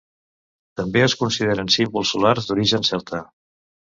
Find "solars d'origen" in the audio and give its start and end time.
2.15-2.89